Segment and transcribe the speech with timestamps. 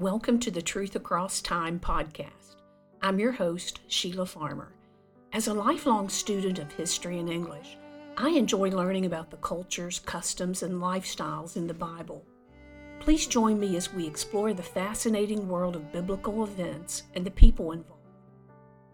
[0.00, 2.56] Welcome to the Truth Across Time podcast.
[3.02, 4.72] I'm your host, Sheila Farmer.
[5.34, 7.76] As a lifelong student of history and English,
[8.16, 12.24] I enjoy learning about the cultures, customs, and lifestyles in the Bible.
[12.98, 17.72] Please join me as we explore the fascinating world of biblical events and the people
[17.72, 18.00] involved.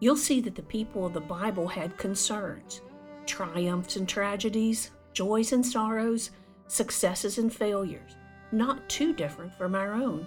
[0.00, 2.80] You'll see that the people of the Bible had concerns,
[3.26, 6.32] triumphs and tragedies, joys and sorrows,
[6.66, 8.16] successes and failures,
[8.50, 10.26] not too different from our own.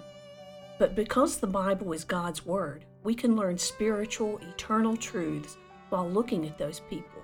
[0.80, 5.58] But because the Bible is God's Word, we can learn spiritual, eternal truths
[5.90, 7.20] while looking at those people.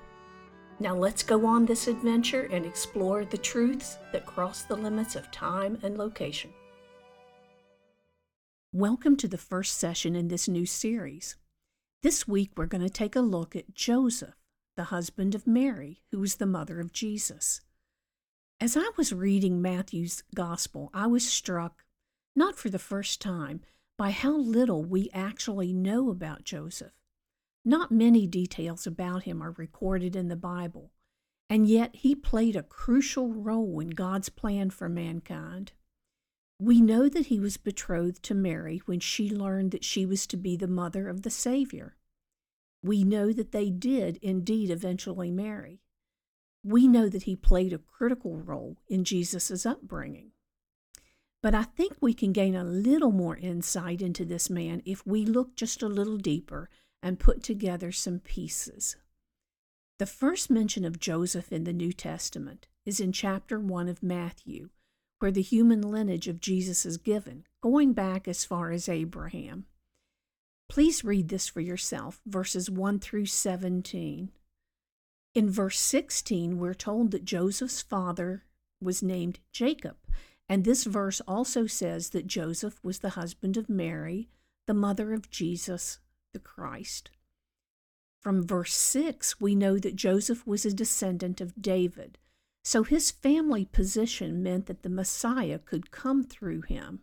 [0.79, 5.30] Now let's go on this adventure and explore the truths that cross the limits of
[5.30, 6.51] time and location.
[8.75, 11.37] Welcome to the first session in this new series.
[12.02, 14.37] This week we're going to take a look at Joseph,
[14.77, 17.63] the husband of Mary, who was the mother of Jesus.
[18.61, 21.86] As I was reading Matthew's Gospel, I was struck
[22.37, 23.63] not for the first time,
[23.97, 26.93] by how little we actually know about Joseph.
[27.65, 30.93] Not many details about him are recorded in the Bible,
[31.49, 35.73] and yet he played a crucial role in God's plan for mankind.
[36.60, 40.37] We know that he was betrothed to Mary when she learned that she was to
[40.37, 41.97] be the mother of the Savior.
[42.82, 45.80] We know that they did indeed eventually marry.
[46.63, 50.32] We know that he played a critical role in Jesus' upbringing.
[51.47, 55.25] But I think we can gain a little more insight into this man if we
[55.25, 56.69] look just a little deeper
[57.05, 58.97] and put together some pieces.
[60.01, 64.71] The first mention of Joseph in the New Testament is in chapter 1 of Matthew,
[65.21, 69.66] where the human lineage of Jesus is given, going back as far as Abraham.
[70.69, 74.33] Please read this for yourself, verses 1 through 17.
[75.37, 78.43] In verse 16, we're told that Joseph's father
[78.83, 79.94] was named Jacob,
[80.49, 84.28] and this verse also says that Joseph was the husband of Mary,
[84.66, 85.99] the mother of Jesus,
[86.33, 87.11] the Christ.
[88.21, 92.19] From verse 6, we know that Joseph was a descendant of David,
[92.65, 97.00] so his family position meant that the Messiah could come through him.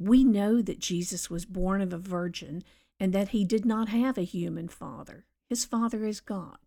[0.00, 2.64] We know that Jesus was born of a virgin
[2.98, 5.26] and that he did not have a human father.
[5.48, 6.58] His father is God.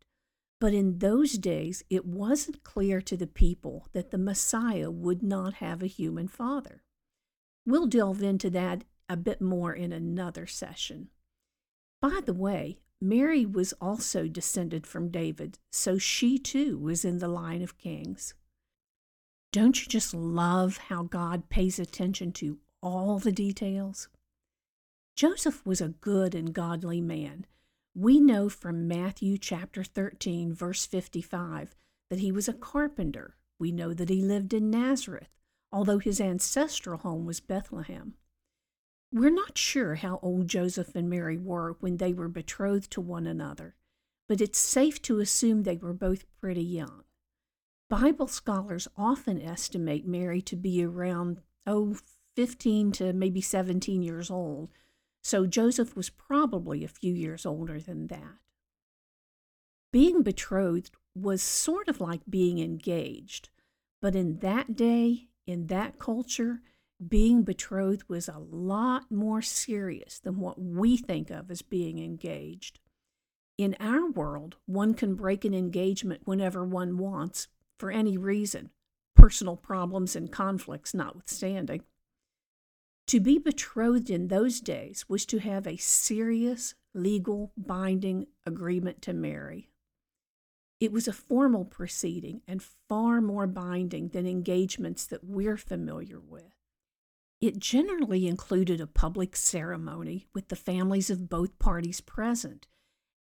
[0.59, 5.55] But in those days, it wasn't clear to the people that the Messiah would not
[5.55, 6.83] have a human father.
[7.65, 11.09] We'll delve into that a bit more in another session.
[12.01, 17.27] By the way, Mary was also descended from David, so she too was in the
[17.27, 18.33] line of kings.
[19.51, 24.09] Don't you just love how God pays attention to all the details?
[25.15, 27.45] Joseph was a good and godly man
[27.97, 31.75] we know from Matthew chapter 13, verse 55,
[32.11, 33.35] that he was a carpenter.
[33.59, 35.29] We know that he lived in Nazareth,
[35.71, 38.13] although his ancestral home was Bethlehem.
[39.11, 43.25] We're not sure how old Joseph and Mary were when they were betrothed to one
[43.25, 43.73] another,
[44.29, 47.03] but it's safe to assume they were both pretty young.
[47.89, 51.97] Bible scholars often estimate Mary to be around, oh,
[52.35, 54.69] 15 to maybe 17 years old,
[55.27, 58.37] so Joseph was probably a few years older than that.
[59.91, 63.49] Being betrothed was sort of like being engaged,
[64.01, 66.61] but in that day, in that culture,
[67.05, 72.79] being betrothed was a lot more serious than what we think of as being engaged.
[73.57, 78.69] In our world, one can break an engagement whenever one wants, for any reason,
[79.13, 81.83] personal problems and conflicts notwithstanding.
[83.07, 89.13] To be betrothed in those days was to have a serious, legal, binding agreement to
[89.13, 89.69] marry.
[90.81, 96.53] It was a formal proceeding and far more binding than engagements that we're familiar with.
[97.39, 102.67] It generally included a public ceremony with the families of both parties present,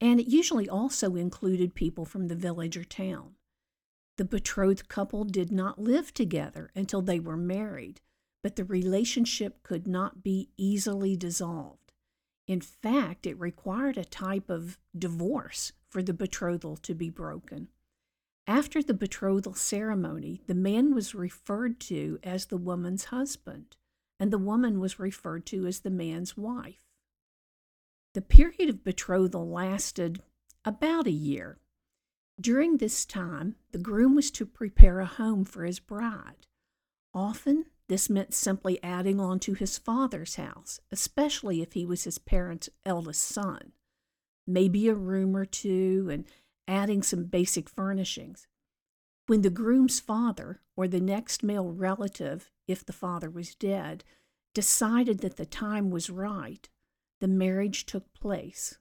[0.01, 3.37] and it usually also included people from the village or town.
[4.19, 8.01] The betrothed couple did not live together until they were married,
[8.47, 11.91] but the relationship could not be easily dissolved.
[12.47, 17.66] In fact, it required a type of divorce for the betrothal to be broken.
[18.47, 23.77] After the betrothal ceremony, the man was referred to as the woman's husband,
[24.21, 26.78] and the woman was referred to as the man's wife.
[28.15, 30.22] The period of betrothal lasted
[30.65, 31.59] about a year.
[32.41, 36.47] During this time, the groom was to prepare a home for his bride.
[37.13, 42.18] Often, this meant simply adding on to his father's house, especially if he was his
[42.18, 43.72] parents' eldest son.
[44.47, 46.24] Maybe a room or two and
[46.66, 48.47] adding some basic furnishings.
[49.27, 54.04] When the groom's father, or the next male relative, if the father was dead,
[54.54, 56.68] decided that the time was right,
[57.21, 58.78] the marriage took place.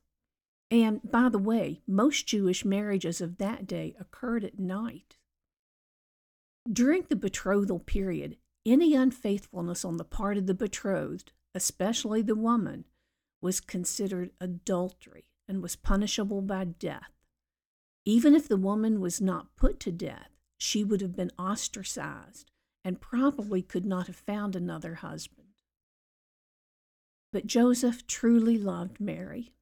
[0.72, 5.18] And by the way, most Jewish marriages of that day occurred at night.
[6.72, 12.86] During the betrothal period, any unfaithfulness on the part of the betrothed, especially the woman,
[13.42, 17.12] was considered adultery and was punishable by death.
[18.06, 22.52] Even if the woman was not put to death, she would have been ostracized
[22.84, 25.48] and probably could not have found another husband.
[27.32, 29.54] But Joseph truly loved Mary.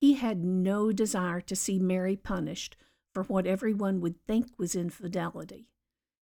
[0.00, 2.76] He had no desire to see Mary punished
[3.12, 5.68] for what everyone would think was infidelity.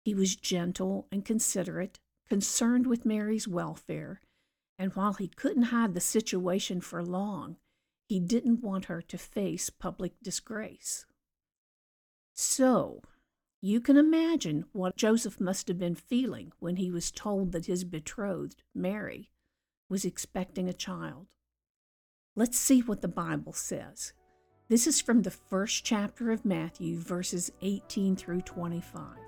[0.04, 4.20] He was gentle and considerate, concerned with Mary's welfare,
[4.78, 7.56] and while he couldn't hide the situation for long,
[8.08, 11.04] he didn't want her to face public disgrace.
[12.34, 13.02] So,
[13.60, 17.84] you can imagine what Joseph must have been feeling when he was told that his
[17.84, 19.30] betrothed, Mary,
[19.88, 21.26] was expecting a child.
[22.36, 24.12] Let's see what the Bible says.
[24.68, 29.27] This is from the first chapter of Matthew, verses 18 through 25.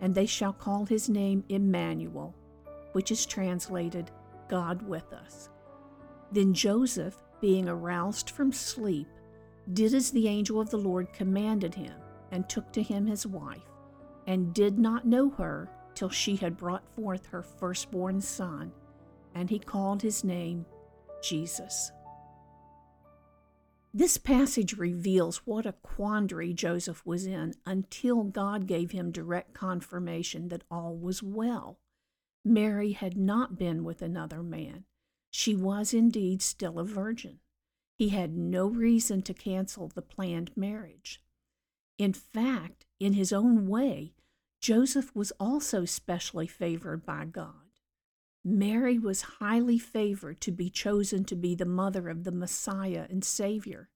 [0.00, 2.34] and they shall call his name Emmanuel,
[2.92, 4.10] which is translated,
[4.48, 5.48] God with us.
[6.32, 9.08] Then Joseph, being aroused from sleep,
[9.72, 11.94] did as the angel of the Lord commanded him,
[12.30, 13.62] and took to him his wife,
[14.26, 18.72] and did not know her till she had brought forth her firstborn son
[19.34, 20.66] and he called his name
[21.22, 21.92] Jesus.
[23.98, 30.50] This passage reveals what a quandary Joseph was in until God gave him direct confirmation
[30.50, 31.80] that all was well.
[32.44, 34.84] Mary had not been with another man.
[35.32, 37.40] She was indeed still a virgin.
[37.96, 41.20] He had no reason to cancel the planned marriage.
[41.98, 44.14] In fact, in his own way,
[44.60, 47.67] Joseph was also specially favored by God.
[48.48, 53.24] Mary was highly favored to be chosen to be the mother of the Messiah and
[53.24, 53.90] Savior.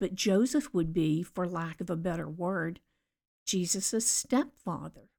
[0.00, 2.80] But Joseph would be, for lack of a better word,
[3.46, 5.10] Jesus' stepfather.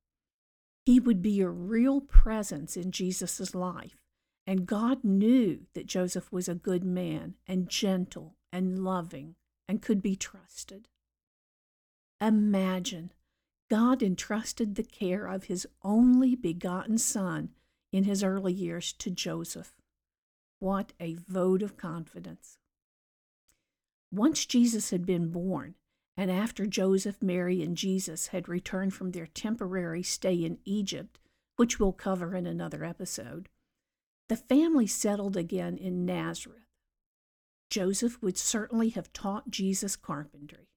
[0.85, 4.01] He would be a real presence in Jesus' life,
[4.45, 9.35] and God knew that Joseph was a good man and gentle and loving
[9.67, 10.87] and could be trusted.
[12.19, 13.11] Imagine
[13.69, 17.49] God entrusted the care of his only begotten Son
[17.91, 19.73] in his early years to Joseph.
[20.59, 22.57] What a vote of confidence.
[24.11, 25.75] Once Jesus had been born,
[26.15, 31.19] and after Joseph, Mary, and Jesus had returned from their temporary stay in Egypt,
[31.57, 33.49] which we'll cover in another episode,
[34.27, 36.63] the family settled again in Nazareth.
[37.69, 40.69] Joseph would certainly have taught Jesus carpentry.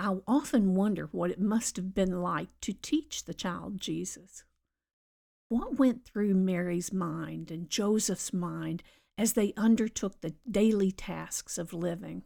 [0.00, 4.44] I often wonder what it must have been like to teach the child Jesus.
[5.48, 8.82] What went through Mary's mind and Joseph's mind
[9.16, 12.24] as they undertook the daily tasks of living?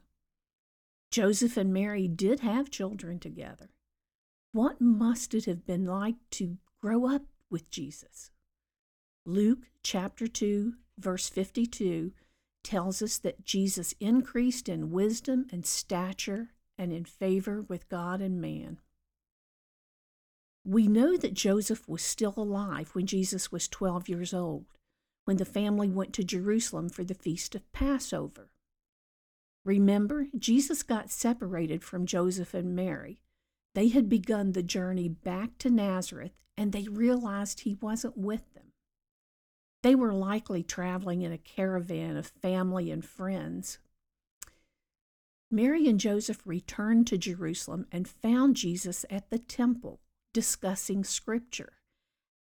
[1.11, 3.71] Joseph and Mary did have children together.
[4.53, 8.31] What must it have been like to grow up with Jesus?
[9.25, 12.13] Luke chapter 2, verse 52
[12.65, 18.41] tells us that Jesus increased in wisdom and stature and in favor with God and
[18.41, 18.81] man.
[20.65, 24.67] We know that Joseph was still alive when Jesus was 12 years old,
[25.25, 28.51] when the family went to Jerusalem for the feast of Passover.
[29.65, 33.23] Remember, Jesus got separated from Joseph and Mary.
[33.75, 38.73] They had begun the journey back to Nazareth, and they realized he wasn't with them.
[39.83, 43.79] They were likely traveling in a caravan of family and friends.
[45.51, 50.01] Mary and Joseph returned to Jerusalem and found Jesus at the temple
[50.33, 51.75] discussing Scripture,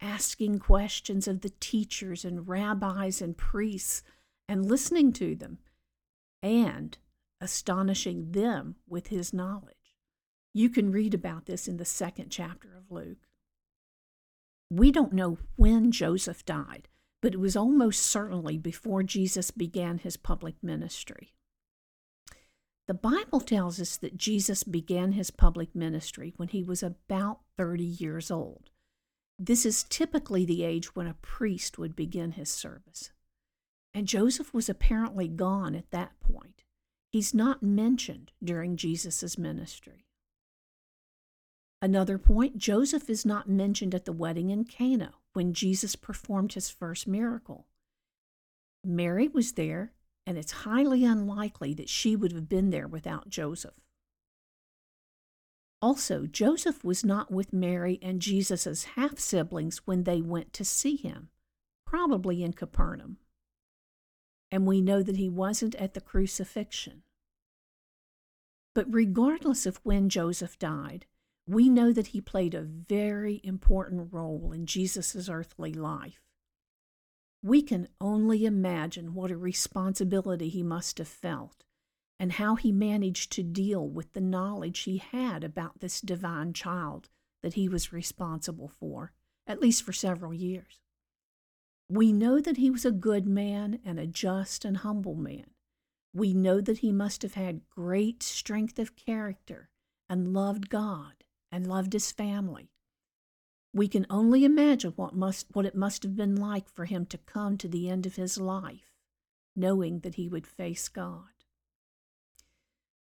[0.01, 4.03] asking questions of the teachers and rabbis and priests
[4.48, 5.60] and listening to them
[6.41, 6.98] and
[7.41, 9.74] astonishing them with his knowledge.
[10.53, 13.27] You can read about this in the second chapter of Luke.
[14.70, 16.88] We don't know when Joseph died,
[17.22, 21.37] but it was almost certainly before Jesus began his public ministry.
[22.88, 27.84] The Bible tells us that Jesus began his public ministry when he was about 30
[27.84, 28.70] years old.
[29.38, 33.12] This is typically the age when a priest would begin his service.
[33.94, 36.63] And Joseph was apparently gone at that point.
[37.12, 40.06] He's not mentioned during Jesus' ministry.
[41.82, 46.70] Another point Joseph is not mentioned at the wedding in Cana when Jesus performed his
[46.70, 47.67] first miracle.
[48.84, 49.91] Mary was there,
[50.27, 53.79] and it's highly unlikely that she would have been there without Joseph.
[55.81, 60.98] Also, Joseph was not with Mary and Jesus' half siblings when they went to see
[60.98, 61.29] him,
[61.86, 63.17] probably in Capernaum.
[64.51, 67.03] And we know that he wasn't at the crucifixion.
[68.75, 71.05] But regardless of when Joseph died,
[71.48, 76.26] we know that he played a very important role in Jesus' earthly life.
[77.44, 81.63] We can only imagine what a responsibility he must have felt
[82.20, 87.10] and how he managed to deal with the knowledge he had about this divine child
[87.44, 89.13] that he was responsible for,
[89.46, 90.79] at least for several years.
[91.89, 95.51] We know that he was a good man and a just and humble man.
[96.13, 99.70] We know that he must have had great strength of character
[100.10, 102.72] and loved God and loved his family.
[103.77, 107.17] We can only imagine what, must, what it must have been like for him to
[107.19, 108.91] come to the end of his life,
[109.55, 111.25] knowing that he would face God.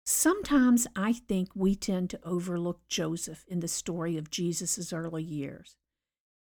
[0.06, 5.76] Sometimes I think we tend to overlook Joseph in the story of Jesus' early years.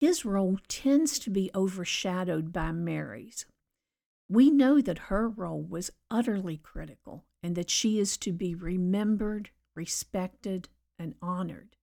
[0.00, 3.46] His role tends to be overshadowed by Mary's.
[4.28, 9.50] We know that her role was utterly critical and that she is to be remembered,
[9.76, 11.76] respected, and honored.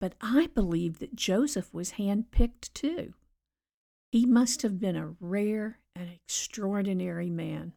[0.00, 3.14] But I believe that Joseph was handpicked too.
[4.10, 7.72] He must have been a rare and extraordinary man.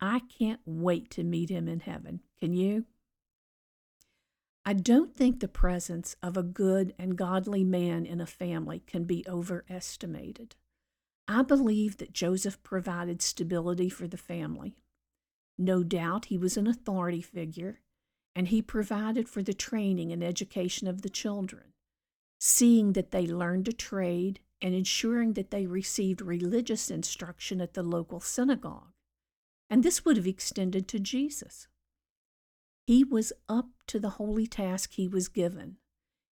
[0.00, 2.20] I can't wait to meet him in heaven.
[2.38, 2.84] Can you?
[4.66, 9.04] I don't think the presence of a good and godly man in a family can
[9.04, 10.56] be overestimated.
[11.28, 14.76] I believe that Joseph provided stability for the family.
[15.58, 17.80] No doubt he was an authority figure
[18.34, 21.72] and he provided for the training and education of the children,
[22.40, 27.82] seeing that they learned a trade and ensuring that they received religious instruction at the
[27.82, 28.92] local synagogue.
[29.70, 31.68] And this would have extended to Jesus.
[32.86, 35.76] He was up to the holy task he was given,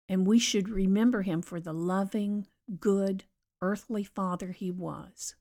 [0.09, 2.47] and we should remember him for the loving,
[2.79, 3.25] good,
[3.63, 5.35] earthly father he was.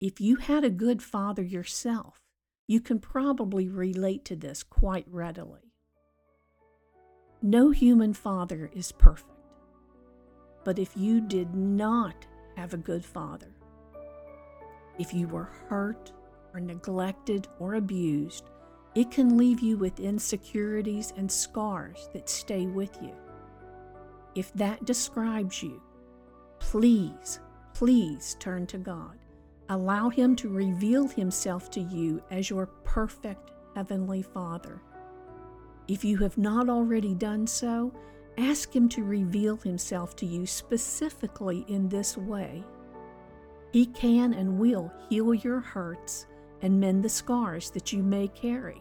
[0.00, 2.20] If you had a good father yourself,
[2.68, 5.72] you can probably relate to this quite readily.
[7.40, 9.32] No human father is perfect.
[10.64, 13.54] But if you did not have a good father,
[14.98, 16.12] if you were hurt
[16.52, 18.50] or neglected or abused,
[18.94, 23.14] it can leave you with insecurities and scars that stay with you.
[24.34, 25.80] If that describes you,
[26.58, 27.40] please,
[27.72, 29.16] please turn to God.
[29.70, 34.80] Allow Him to reveal Himself to you as your perfect Heavenly Father.
[35.88, 37.92] If you have not already done so,
[38.38, 42.64] ask Him to reveal Himself to you specifically in this way.
[43.72, 46.26] He can and will heal your hurts
[46.62, 48.80] and mend the scars that you may carry,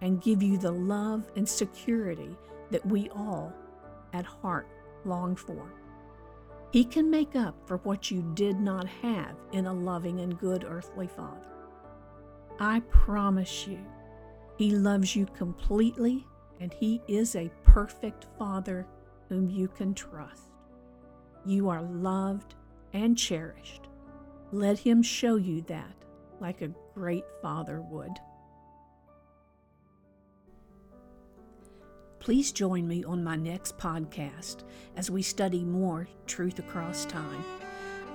[0.00, 2.36] and give you the love and security
[2.70, 3.52] that we all
[4.12, 4.66] at heart
[5.04, 5.70] long for.
[6.74, 10.64] He can make up for what you did not have in a loving and good
[10.64, 11.46] earthly Father.
[12.58, 13.78] I promise you,
[14.58, 16.26] He loves you completely,
[16.58, 18.88] and He is a perfect Father
[19.28, 20.50] whom you can trust.
[21.46, 22.56] You are loved
[22.92, 23.82] and cherished.
[24.50, 25.94] Let Him show you that
[26.40, 28.18] like a great Father would.
[32.24, 34.62] Please join me on my next podcast
[34.96, 37.44] as we study more truth across time.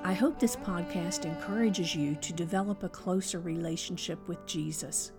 [0.03, 5.11] I hope this podcast encourages you to develop a closer relationship with Jesus.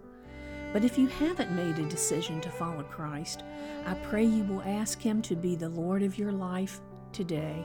[0.73, 3.45] But if you haven't made a decision to follow Christ,
[3.87, 6.81] I pray you will ask Him to be the Lord of your life
[7.13, 7.65] today.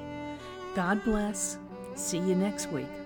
[0.75, 1.58] God bless.
[1.96, 3.05] See you next week.